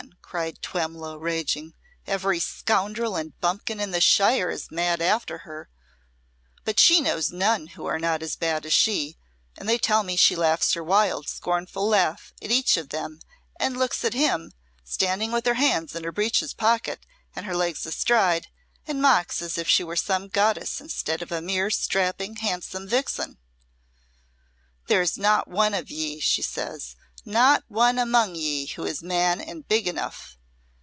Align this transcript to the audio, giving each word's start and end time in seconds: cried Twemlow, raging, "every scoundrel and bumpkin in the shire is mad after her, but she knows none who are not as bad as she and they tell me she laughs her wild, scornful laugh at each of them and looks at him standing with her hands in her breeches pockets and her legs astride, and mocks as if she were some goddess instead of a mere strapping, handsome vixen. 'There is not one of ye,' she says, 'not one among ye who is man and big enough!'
cried 0.21 0.61
Twemlow, 0.61 1.17
raging, 1.17 1.73
"every 2.07 2.39
scoundrel 2.39 3.17
and 3.17 3.37
bumpkin 3.41 3.81
in 3.81 3.91
the 3.91 3.99
shire 3.99 4.49
is 4.49 4.71
mad 4.71 5.01
after 5.01 5.39
her, 5.39 5.67
but 6.63 6.79
she 6.79 7.01
knows 7.01 7.33
none 7.33 7.67
who 7.67 7.85
are 7.85 7.99
not 7.99 8.23
as 8.23 8.37
bad 8.37 8.65
as 8.65 8.71
she 8.71 9.17
and 9.57 9.67
they 9.67 9.77
tell 9.77 10.03
me 10.03 10.15
she 10.15 10.33
laughs 10.37 10.71
her 10.73 10.81
wild, 10.85 11.27
scornful 11.27 11.85
laugh 11.85 12.31
at 12.41 12.49
each 12.49 12.77
of 12.77 12.89
them 12.91 13.19
and 13.59 13.75
looks 13.75 14.05
at 14.05 14.13
him 14.13 14.53
standing 14.85 15.33
with 15.33 15.45
her 15.45 15.55
hands 15.55 15.95
in 15.95 16.05
her 16.05 16.13
breeches 16.13 16.53
pockets 16.53 17.05
and 17.35 17.45
her 17.45 17.53
legs 17.55 17.85
astride, 17.85 18.47
and 18.87 19.01
mocks 19.01 19.41
as 19.41 19.57
if 19.57 19.67
she 19.67 19.83
were 19.83 19.97
some 19.97 20.29
goddess 20.29 20.79
instead 20.79 21.21
of 21.21 21.33
a 21.33 21.41
mere 21.41 21.69
strapping, 21.69 22.37
handsome 22.37 22.87
vixen. 22.87 23.37
'There 24.87 25.01
is 25.01 25.17
not 25.17 25.49
one 25.49 25.73
of 25.73 25.91
ye,' 25.91 26.21
she 26.21 26.41
says, 26.41 26.95
'not 27.23 27.63
one 27.67 27.99
among 27.99 28.33
ye 28.33 28.65
who 28.65 28.83
is 28.83 29.03
man 29.03 29.39
and 29.39 29.67
big 29.67 29.87
enough!' 29.87 30.35